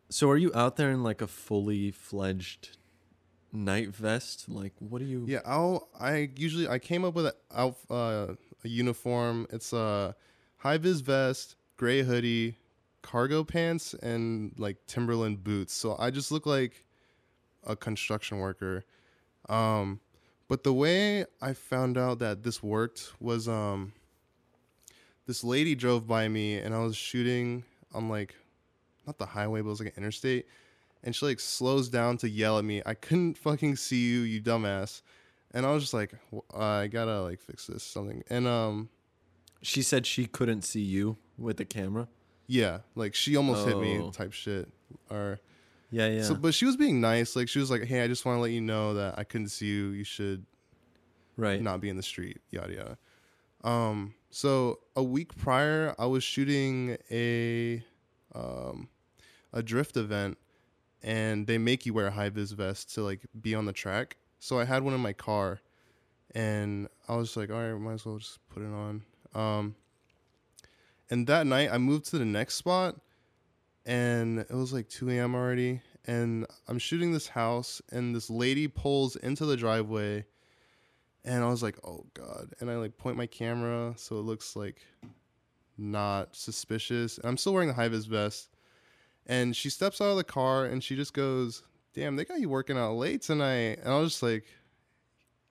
[0.10, 2.78] So, are you out there in like a fully fledged
[3.54, 4.50] night vest?
[4.50, 5.26] Like, what do you?
[5.28, 5.90] Yeah, I'll.
[6.00, 9.48] I usually I came up with a uh, a uniform.
[9.52, 10.16] It's a
[10.58, 12.58] high vis vest, gray hoodie,
[13.02, 15.74] cargo pants, and like Timberland boots.
[15.74, 16.86] So I just look like
[17.66, 18.86] a construction worker.
[19.50, 20.00] Um,
[20.48, 23.94] but the way I found out that this worked was um,
[25.28, 28.36] this lady drove by me and I was shooting on like
[29.08, 30.46] not the highway, but it was like an interstate
[31.04, 32.82] and she like slows down to yell at me.
[32.86, 35.02] I couldn't fucking see you, you dumbass.
[35.54, 36.14] And I was just like,
[36.56, 38.24] I gotta like fix this something.
[38.30, 38.90] And um,
[39.62, 42.08] She said she couldn't see you with the camera.
[42.48, 44.12] Yeah, like she almost hit me, Oh.
[44.12, 44.68] type shit.
[45.10, 45.40] Or
[45.90, 46.24] Yeah, yeah.
[46.24, 47.36] so, but she was being nice.
[47.36, 49.50] Like she was like, hey, I just want to let you know that I couldn't
[49.50, 49.88] see you.
[49.90, 50.46] You should
[51.38, 51.62] right.
[51.62, 52.40] not be in the street.
[52.50, 52.98] Yada yada.
[53.64, 57.84] Um, so a week prior, I was shooting a
[58.34, 58.90] um
[59.54, 60.38] a drift event,
[61.04, 64.18] and they make you wear a high vis vest to like be on the track.
[64.40, 65.60] So I had one in my car,
[66.34, 69.04] and I was like, all right, might as well just put it on.
[69.36, 69.76] Um,
[71.12, 72.96] and that night I moved to the next spot,
[73.86, 75.36] and it was like 2 a.m.
[75.36, 80.26] already, and I'm shooting this house, and this lady pulls into the driveway,
[81.24, 84.56] and I was like, oh god, and I like point my camera so it looks
[84.56, 84.82] like
[85.78, 88.50] not suspicious, and I'm still wearing the high vis vest,
[89.28, 91.62] and she steps out of the car and she just goes,
[91.94, 94.46] damn, they got you working out late tonight, and I was just like,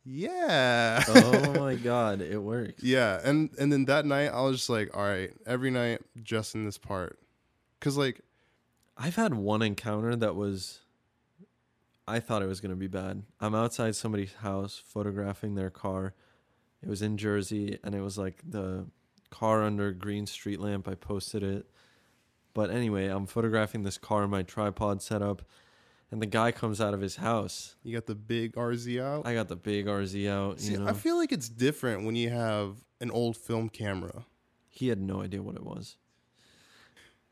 [0.04, 1.04] yeah.
[1.08, 2.82] oh my god, it works.
[2.82, 6.54] Yeah, and and then that night I was just like, all right, every night just
[6.54, 7.18] in this part,
[7.80, 8.20] cause like
[8.96, 10.80] I've had one encounter that was
[12.06, 13.22] I thought it was going to be bad.
[13.40, 16.14] I'm outside somebody's house photographing their car.
[16.82, 18.86] It was in Jersey and it was like the
[19.30, 20.88] car under green street lamp.
[20.88, 21.66] I posted it.
[22.52, 25.42] But anyway, I'm photographing this car in my tripod setup
[26.11, 27.77] and the guy comes out of his house.
[27.83, 29.27] you got the big RZ out.
[29.27, 30.88] I got the big RZ out, See, you know.
[30.88, 34.25] I feel like it's different when you have an old film camera.
[34.68, 35.96] he had no idea what it was.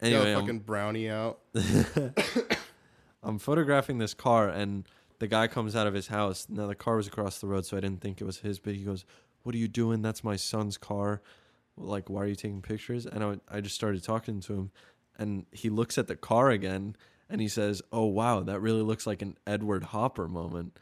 [0.02, 1.40] You got Anyway, a I'm- fucking brownie out.
[3.22, 4.86] I'm photographing this car and
[5.18, 6.46] the guy comes out of his house.
[6.48, 8.60] Now the car was across the road, so I didn't think it was his.
[8.60, 9.04] But he goes,
[9.42, 10.00] "What are you doing?
[10.02, 11.20] That's my son's car.
[11.76, 14.70] Like, why are you taking pictures?" And I, I just started talking to him,
[15.18, 16.94] and he looks at the car again,
[17.30, 20.78] and he says, "Oh wow, that really looks like an Edward Hopper moment."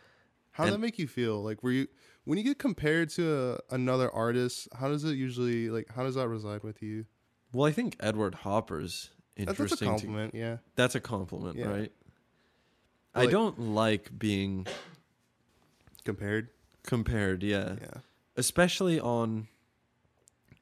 [0.52, 1.42] How does And- that make you feel?
[1.42, 1.88] Like, were you
[2.24, 4.68] when you get compared to a, another artist?
[4.74, 5.88] How does it usually like?
[5.94, 7.06] How does that reside with you?
[7.52, 9.86] Well, I think Edward Hopper's That- That's a interesting.
[9.88, 10.34] to- compliment.
[10.34, 10.56] yeah.
[10.76, 11.66] that's a compliment, Yeah.
[11.68, 11.92] right?
[13.12, 14.66] But, I don't like being
[16.04, 16.48] Compared.
[16.82, 17.42] compared.
[17.42, 17.76] Yeah.
[17.80, 18.00] Yeah.
[18.36, 19.48] especially on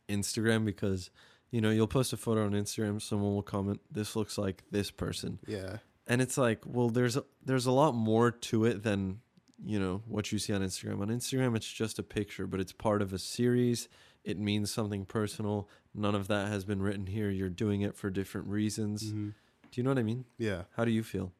[0.08, 1.10] Instagram because
[1.54, 4.90] you know you'll post a photo on Instagram, someone will comment, "This looks like this
[4.90, 5.78] person," Yeah.
[6.08, 9.20] and it's like, well, there's a, there's a lot more to it than
[9.64, 11.00] you know what you see on Instagram.
[11.00, 13.88] On Instagram, it's just a picture, but it's part of a series.
[14.24, 15.68] It means something personal.
[15.94, 17.30] None of that has been written here.
[17.30, 19.10] You're doing it for different reasons.
[19.12, 19.28] hmm
[19.70, 20.24] Do you know what I mean?
[20.38, 20.62] Yeah.
[20.76, 21.30] How do you feel?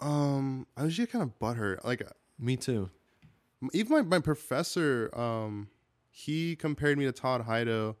[0.00, 1.84] Um, I was just kind of butthurt.
[1.84, 2.02] Like
[2.38, 2.90] Me too.
[3.72, 5.68] even my, my professor, um,
[6.10, 7.96] he compared me to Todd Hido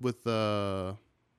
[0.00, 0.94] with uh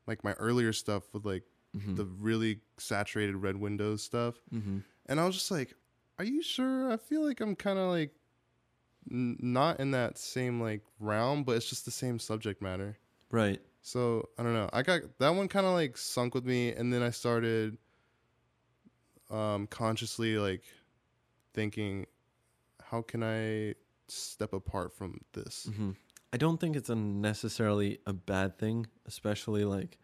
[0.08, 1.44] like my earlier stuff with like
[1.76, 1.96] Mm-hmm.
[1.96, 4.36] the really saturated red windows stuff.
[4.54, 4.78] mm-hmm.
[5.08, 5.74] And I was just like,
[6.18, 8.12] "Are you sure?" I feel like I'm kind of like
[9.12, 12.98] n- not in that same like realm, but it's just the same subject matter.
[13.30, 13.60] Right.
[13.82, 14.70] So I don't know.
[14.72, 17.78] I got that one kind of like sunk with me, and then I started
[19.30, 20.63] um, consciously like
[21.54, 22.06] thinking,
[22.82, 23.76] how can I
[24.08, 25.68] step apart from this?
[25.76, 25.91] hmm
[26.36, 29.98] I don't think it's a necessarily a bad thing, especially like,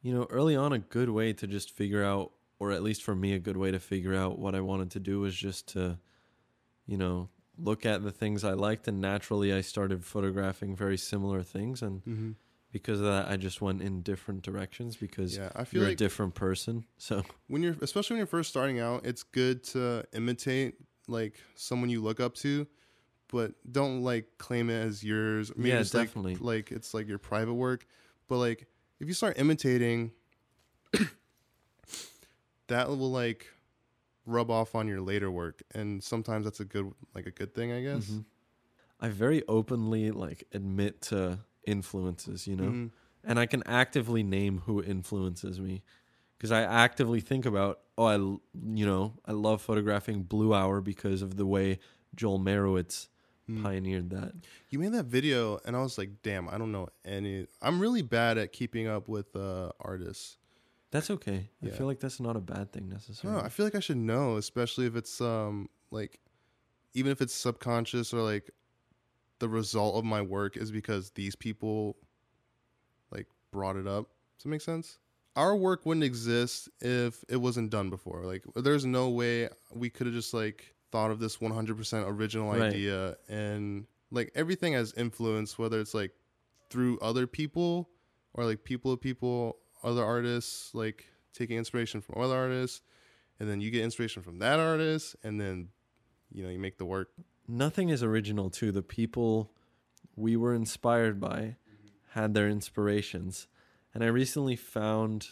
[0.00, 3.12] you know, early on, a good way to just figure out, or at least for
[3.12, 5.98] me, a good way to figure out what I wanted to do was just to,
[6.86, 8.86] you know, look at the things I liked.
[8.86, 11.82] And naturally, I started photographing very similar things.
[11.82, 12.30] And Mm-hmm.
[12.70, 15.96] because of that, I just went in different directions because Yeah, I feel you're a
[15.96, 16.84] different person.
[16.98, 20.74] So, when you're, especially when you're first starting out, it's good to imitate
[21.08, 22.68] like someone you look up to,
[23.28, 25.50] but don't like claim it as yours.
[25.56, 26.36] Maybe Yeah, like- definitely.
[26.36, 27.86] Like, it's like your private work,
[28.28, 28.66] but like
[29.00, 30.12] if you start imitating,
[32.68, 33.46] that will like
[34.24, 37.72] rub off on your later work, and sometimes that's a good like a good thing,
[37.72, 38.06] I guess.
[38.10, 38.24] mhm.
[39.00, 42.70] I very openly like admit to influences, you know?
[42.70, 42.90] Mhm.
[43.24, 45.82] and I can actively name who influences me
[46.38, 51.22] because I actively think about oh I, you know I love photographing Blue Hour because
[51.22, 51.78] of the way
[52.14, 53.08] Joel Meyerowitz
[53.48, 53.62] Mm.
[53.62, 54.32] pioneered that.
[54.70, 57.46] You made that video, and I was like, damn, I don't know any.
[57.62, 60.38] I'm really bad at keeping up with uh, artists.
[60.90, 61.50] That's okay.
[61.64, 63.38] I feel like that's not a bad thing necessarily.
[63.38, 63.44] know.
[63.44, 66.18] I feel like I should know, especially if it's um like,
[66.94, 68.50] even if it's subconscious or like,
[69.38, 71.96] the result of my work is because these people,
[73.10, 74.08] like, brought it up.
[74.38, 74.98] Does that make sense?
[75.34, 78.24] Our work wouldn't exist if it wasn't done before.
[78.24, 82.62] Like, there's no way we could have just like thought of this 100% original Right.
[82.72, 86.12] idea and like everything has influence, whether it's like
[86.70, 87.90] through other people
[88.34, 92.82] or like people of people, other artists, like taking inspiration from other artists,
[93.40, 95.68] and then you get inspiration from that artist, and then
[96.32, 97.10] you know you make the work.
[97.48, 98.72] Nothing is original too.
[98.72, 99.52] The people
[100.16, 101.56] we were inspired by
[102.12, 103.46] had their inspirations.
[103.92, 105.28] And I recently found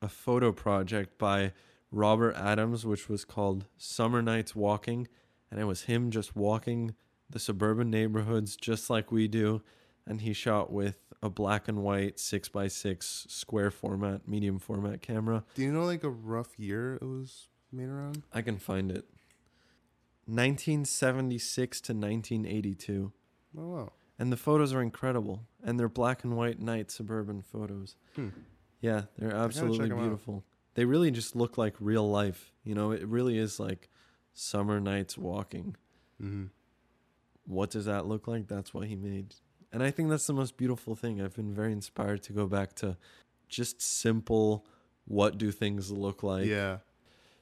[0.00, 1.52] a photo project by
[1.92, 5.06] Robert Adams, which was called Summer Nights Walking.
[5.50, 6.94] And it was him just walking
[7.30, 9.62] the suburban neighborhoods just like we do.
[10.06, 15.02] And he shot with a black and white six by six square format, medium format
[15.02, 15.44] camera.
[15.54, 18.22] Do you know like a rough year it was made around?
[18.32, 19.06] I can find it.
[20.26, 23.12] 1976 to 1982.
[23.58, 23.92] Oh wow.
[24.18, 25.42] And the photos are incredible.
[25.62, 27.96] And they're black and white night suburban photos.
[28.16, 28.28] Hmm.
[28.80, 30.02] Yeah, they're absolutely absolutely 'em out.
[30.02, 30.44] beautiful.
[30.74, 32.52] They really just look like real life.
[32.64, 33.88] You know, it really is like
[34.32, 35.76] summer nights walking.
[36.22, 36.46] Mm-hmm.
[37.46, 38.48] What does that look like?
[38.48, 39.34] That's what he made.
[39.72, 41.20] And I think that's the most beautiful thing.
[41.20, 42.96] I've been very inspired to go back to
[43.48, 44.66] just simple
[45.06, 46.46] what do things look like.
[46.46, 46.78] yeah.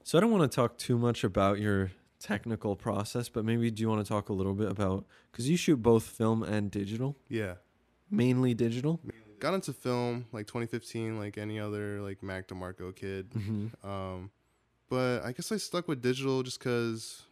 [0.02, 3.82] So I don't want to talk too much about your technical process, but maybe do
[3.82, 7.18] you want to talk a little bit about cuz you shoot both film and digital?
[7.28, 7.56] Yeah.
[8.10, 9.00] Mainly digital?
[9.40, 13.30] Got into film like 2015, like any other like Mac DeMarco kid.
[13.30, 13.84] Mhm.
[13.84, 14.30] Um,
[14.88, 17.22] but I guess I stuck with digital just because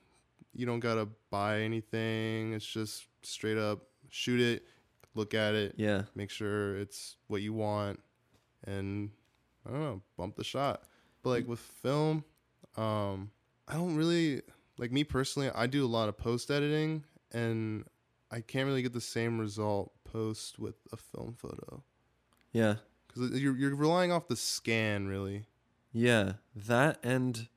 [0.55, 2.53] you don't gotta buy anything.
[2.55, 4.65] It's just straight up shoot it,
[5.15, 6.05] look at it, Yeah.
[6.15, 8.01] make sure it's what you want,
[8.65, 9.11] and
[9.67, 10.85] I don't know, bump the shot.
[11.23, 12.25] But like with film,
[12.77, 13.31] um,
[13.67, 14.41] I don't really
[14.79, 15.51] like me personally.
[15.51, 17.85] I do a lot of post editing, and
[18.31, 21.83] I can't really get the same result post with a film photo
[22.59, 22.75] Yeah.
[23.07, 25.47] because you're you're relying off the scan really.
[25.93, 27.49] Yeah, that and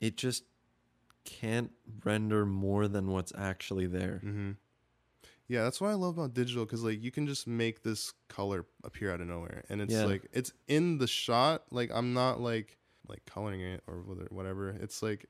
[0.00, 0.44] it just
[1.24, 1.70] can't
[2.04, 4.20] render more than what's actually there.
[4.24, 4.52] Mm-hmm.
[5.48, 8.66] Yeah, that's what I love about digital because like you can just make this color
[8.84, 10.04] appear out of nowhere, and it's Yeah.
[10.04, 11.64] like it's in the shot.
[11.70, 12.78] Like I'm not like
[13.08, 13.96] like coloring it or
[14.30, 14.68] whatever.
[14.70, 15.26] It's like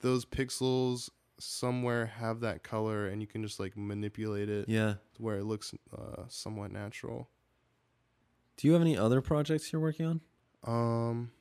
[0.00, 1.08] those pixels
[1.38, 4.94] somewhere have that color, and you can just like manipulate it Yeah.
[5.14, 7.28] to where it looks uh, somewhat natural.
[8.56, 10.20] Do you have any other projects you're working on?
[10.64, 11.32] Um,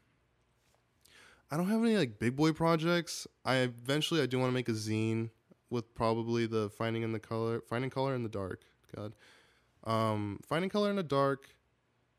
[1.51, 3.27] I don't have any like big boy projects.
[3.45, 5.29] I eventually I do want to make a zine
[5.69, 8.63] with probably the finding in the color, finding color in the dark.
[8.95, 9.13] God,
[9.83, 11.55] um, finding color in the dark,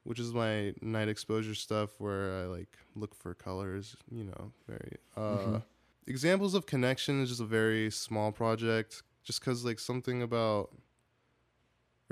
[0.04, 4.96] which is my night exposure stuff where I like look for colors, you know, very
[5.16, 5.62] uh Mhm.
[6.06, 10.74] examples of connection is just a very small project just cuz like something about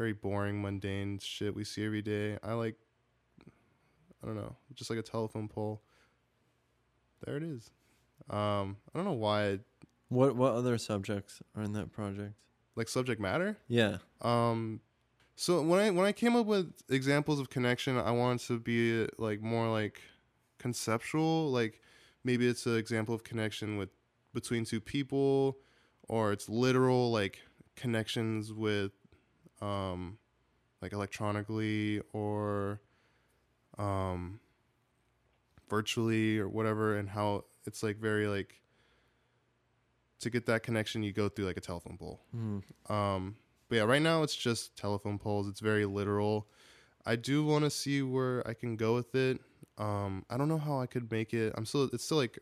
[0.01, 2.39] very boring mundane shit we see every day.
[2.43, 2.75] I like
[4.23, 5.83] I don't know, just like a telephone pole.
[7.23, 7.71] There it is.
[8.31, 9.59] Um I don't know why I,
[10.09, 12.33] What what other subjects are in that project?
[12.77, 13.59] like subject matter.
[13.69, 13.99] Yeah.
[14.23, 14.81] Um,
[15.37, 19.07] so when I when I came up with examples of connection, I wanted to be
[19.19, 20.01] like more like
[20.59, 21.51] conceptual.
[21.51, 21.83] Like
[22.25, 23.91] maybe it's an example of connection with
[24.33, 25.59] between two people,
[26.09, 27.41] or it's literal like
[27.77, 28.93] connections with,
[29.61, 30.19] um,
[30.83, 32.81] like electronically or,
[33.79, 34.41] um,
[35.69, 38.55] virtually or whatever, and how it's like very like.
[40.21, 42.21] To get that connection, you go through like a telephone pole.
[42.37, 42.63] Mm.
[42.91, 43.37] Um,
[43.71, 45.49] but yeah, right now it's just telephone poles.
[45.49, 46.47] It's very literal.
[47.07, 49.41] I do want to see where I can go with it.
[49.79, 51.55] Um, I don't know how I could make it.
[51.57, 52.39] I'm still it's still like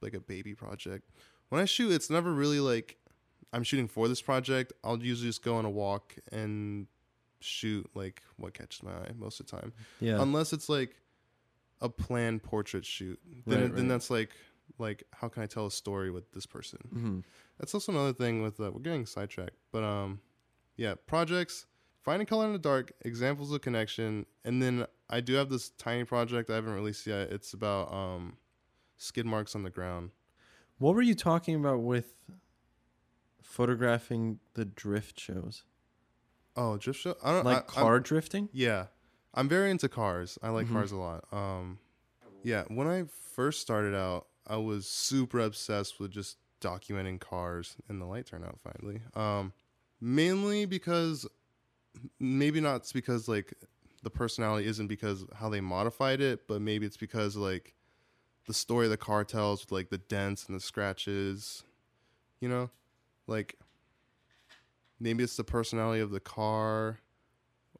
[0.00, 1.10] like a baby project.
[1.48, 2.96] When I shoot, it's never really like
[3.56, 4.74] I'm shooting for this project.
[4.84, 6.86] I'll usually just go on a walk and
[7.40, 9.72] shoot like what catches my eye most of the time.
[9.98, 10.20] Yeah.
[10.20, 10.94] Unless it's like
[11.80, 13.18] a planned portrait shoot.
[13.46, 13.88] Then Right, then right.
[13.88, 14.30] that's like
[14.78, 16.80] like how can I tell a story with this person?
[16.92, 17.20] hmm
[17.58, 20.20] That's also another thing with uh, we're getting sidetracked, but um,
[20.76, 21.64] yeah, projects,
[22.02, 26.04] finding color in the dark, examples of connection, and then I do have this tiny
[26.04, 27.30] project I haven't released yet.
[27.32, 28.36] It's about um,
[28.98, 30.10] skid marks on the ground.
[30.76, 32.12] What were you talking about with
[33.46, 35.62] photographing the drift shows?
[36.56, 37.16] Oh, drift show.
[37.22, 38.48] I don't Like I- I'm- car drifting?
[38.52, 38.86] yeah,
[39.34, 40.38] I'm very into cars.
[40.42, 40.72] I like Mhm.
[40.72, 41.24] cars a lot.
[41.32, 41.78] Um,
[42.42, 48.00] yeah, when I first started out, I was super obsessed with just documenting cars, and
[48.00, 49.02] the light turned out finally.
[49.14, 49.52] Um,
[50.00, 51.26] mainly because
[52.18, 53.54] maybe not because like
[54.02, 57.74] the personality isn't because how they modified it, but maybe it's because like
[58.46, 61.64] the story the car tells with like the dents and the scratches,
[62.40, 62.70] you know,
[63.26, 63.58] like
[65.00, 67.00] maybe it's the personality of the car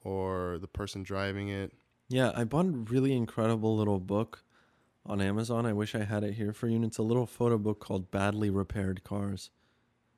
[0.02, 1.72] or the person driving it.
[2.08, 4.44] Yeah, I bought a really incredible little book
[5.04, 5.66] on Amazon.
[5.66, 6.76] I wish I had it here for you.
[6.76, 9.50] And it's a little photo book called Badly Repaired Cars.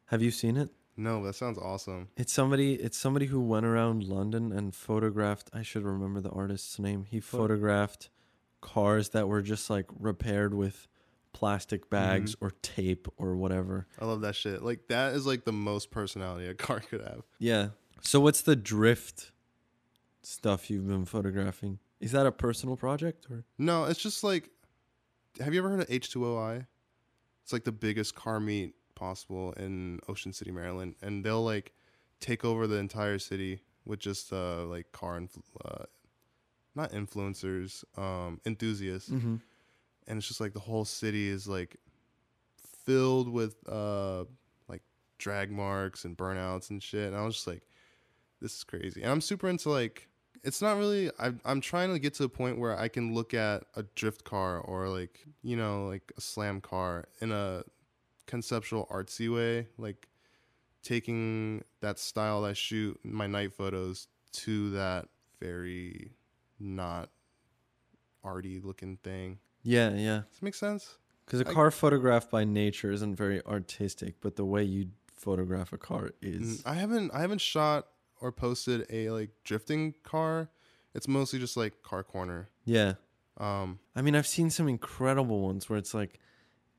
[0.06, 0.70] Have you seen it?
[0.96, 2.08] No, that sounds awesome.
[2.16, 6.78] It's somebody it's somebody who went around London and photographed I should remember the artist's
[6.78, 7.04] name.
[7.08, 8.10] He photographed
[8.60, 10.88] cars that were just like repaired with
[11.38, 12.44] plastic bags Mm-hmm.
[12.46, 13.86] or tape or whatever.
[14.00, 14.62] I love that shit.
[14.62, 17.22] Like that is like the most personality a car could have.
[17.38, 17.68] Yeah.
[18.00, 19.30] So what's the drift
[20.22, 21.78] stuff you've been photographing?
[22.00, 24.50] Is that a personal project or No, it's just like
[25.40, 26.66] have you ever heard of H2OI?
[27.44, 31.72] It's like the biggest car meet possible in Ocean City, Maryland, and they'll like
[32.20, 35.84] take over the entire city with just uh like car influ- uh
[36.74, 39.08] not influencers, um enthusiasts.
[39.10, 39.36] mm-hmm.
[40.08, 41.76] And it's just like the whole city is like
[42.84, 44.24] filled with uh
[44.68, 44.82] like
[45.18, 47.62] drag marks and burnouts and shit and i was just like
[48.40, 49.02] this is crazy.
[49.02, 50.08] And i'm super into like
[50.44, 53.34] it's not really I'm, I'm trying to get to a point where i can look
[53.34, 57.64] at a drift car or like you know like a slam car in a
[58.26, 60.08] conceptual artsy way like
[60.82, 65.06] taking that style that i shoot my night photos to that
[65.40, 66.12] very
[66.60, 67.10] not
[68.22, 69.38] arty looking thing
[69.68, 70.22] Yeah, yeah.
[70.28, 70.96] does that make sense?
[71.26, 75.72] Because a I- car photographed by nature isn't very artistic, but the way you photograph
[75.72, 76.62] a car is.
[76.62, 77.86] Mm, I haven't I haven't shot
[78.20, 80.48] or posted a like drifting car.
[80.94, 82.48] It's mostly just like car corner.
[82.64, 82.94] Yeah.
[83.36, 86.18] Um I mean, I've seen some incredible ones where it's like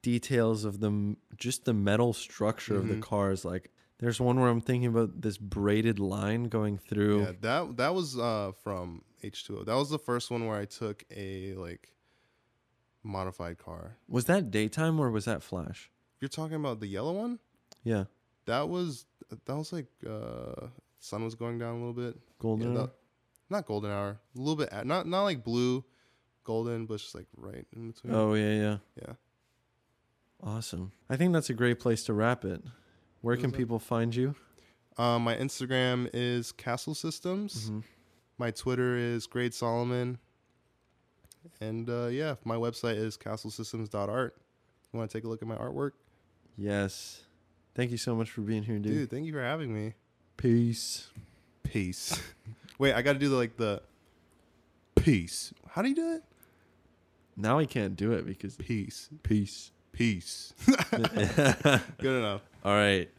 [0.01, 3.01] details of the just the metal structure of the Mhm.
[3.01, 3.45] cars.
[3.45, 7.21] Like, there's one where I'm thinking about this braided line going through.
[7.21, 9.65] yeah, that that was uh from H2O.
[9.65, 11.91] That was the first one where I took a like
[13.03, 13.97] modified car.
[14.07, 15.89] Was that daytime or was that flash?
[16.19, 17.39] You're talking about the yellow one?
[17.83, 18.05] Yeah,
[18.45, 19.05] That was
[19.45, 20.67] that was like uh
[20.99, 22.19] sun was going down a little bit.
[22.39, 22.73] golden.
[22.73, 22.91] Yeah, that-
[23.51, 24.19] not golden hour.
[24.35, 25.83] A little bit not not like blue
[26.43, 28.13] golden, but just like right in between.
[28.13, 28.77] oh yeah, yeah.
[29.01, 29.13] Yeah.
[30.41, 30.91] Awesome.
[31.09, 32.61] I think that's a great place to wrap it.
[33.21, 34.35] Where What can people find you?
[34.97, 37.69] Um, my Instagram is Castle Systems.
[37.69, 37.83] Mhm.
[38.37, 40.17] My Twitter is Grade Solomon.
[41.61, 44.35] And uh, yeah, my website is castlesystems.art.
[44.91, 45.91] You want to take a look at my artwork?
[46.57, 47.23] Yes.
[47.75, 48.93] Thank you so much for being here, dude.
[48.93, 49.93] Dude, thank you for having me.
[50.37, 51.07] Peace.
[51.63, 52.21] Peace.
[52.79, 53.81] Wait, I got to do the, like the
[54.95, 55.53] peace.
[55.69, 56.23] How do you do it?
[57.37, 59.09] Now I can't do it because Peace.
[59.23, 59.71] peace.
[59.91, 60.53] Peace.
[60.91, 62.41] Good enough.
[62.65, 63.09] right.